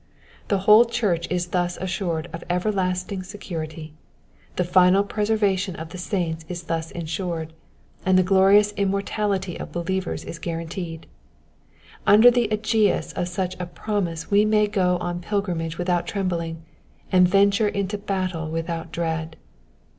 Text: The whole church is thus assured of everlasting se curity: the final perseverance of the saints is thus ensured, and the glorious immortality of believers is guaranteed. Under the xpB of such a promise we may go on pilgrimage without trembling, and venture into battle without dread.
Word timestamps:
The 0.47 0.57
whole 0.65 0.85
church 0.85 1.27
is 1.29 1.49
thus 1.53 1.77
assured 1.77 2.27
of 2.33 2.43
everlasting 2.49 3.21
se 3.21 3.37
curity: 3.37 3.91
the 4.55 4.63
final 4.63 5.03
perseverance 5.03 5.67
of 5.77 5.89
the 5.89 5.99
saints 5.99 6.43
is 6.49 6.63
thus 6.63 6.89
ensured, 6.89 7.53
and 8.03 8.17
the 8.17 8.23
glorious 8.23 8.71
immortality 8.71 9.59
of 9.59 9.71
believers 9.71 10.23
is 10.25 10.39
guaranteed. 10.39 11.05
Under 12.07 12.31
the 12.31 12.47
xpB 12.47 13.13
of 13.15 13.27
such 13.27 13.55
a 13.59 13.67
promise 13.67 14.31
we 14.31 14.43
may 14.43 14.65
go 14.65 14.97
on 14.97 15.21
pilgrimage 15.21 15.77
without 15.77 16.07
trembling, 16.07 16.63
and 17.11 17.27
venture 17.29 17.67
into 17.67 17.99
battle 17.99 18.49
without 18.49 18.91
dread. 18.91 19.35